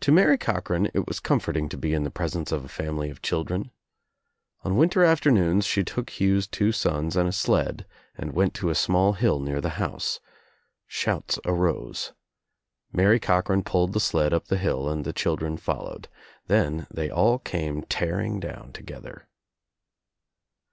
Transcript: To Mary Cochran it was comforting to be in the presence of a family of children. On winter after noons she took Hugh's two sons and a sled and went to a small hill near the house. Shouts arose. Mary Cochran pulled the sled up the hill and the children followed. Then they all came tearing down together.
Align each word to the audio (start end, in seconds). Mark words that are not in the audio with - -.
To 0.00 0.10
Mary 0.10 0.36
Cochran 0.36 0.86
it 0.94 1.06
was 1.06 1.20
comforting 1.20 1.68
to 1.68 1.76
be 1.76 1.94
in 1.94 2.02
the 2.02 2.10
presence 2.10 2.50
of 2.50 2.64
a 2.64 2.68
family 2.68 3.08
of 3.08 3.22
children. 3.22 3.70
On 4.64 4.76
winter 4.76 5.04
after 5.04 5.30
noons 5.30 5.64
she 5.64 5.84
took 5.84 6.10
Hugh's 6.18 6.48
two 6.48 6.72
sons 6.72 7.14
and 7.14 7.28
a 7.28 7.32
sled 7.32 7.86
and 8.16 8.32
went 8.32 8.52
to 8.54 8.68
a 8.68 8.74
small 8.74 9.12
hill 9.12 9.38
near 9.38 9.60
the 9.60 9.68
house. 9.78 10.18
Shouts 10.88 11.38
arose. 11.44 12.12
Mary 12.92 13.20
Cochran 13.20 13.62
pulled 13.62 13.92
the 13.92 14.00
sled 14.00 14.34
up 14.34 14.48
the 14.48 14.58
hill 14.58 14.88
and 14.90 15.04
the 15.04 15.12
children 15.12 15.56
followed. 15.56 16.08
Then 16.48 16.88
they 16.90 17.08
all 17.08 17.38
came 17.38 17.82
tearing 17.82 18.40
down 18.40 18.72
together. 18.72 19.28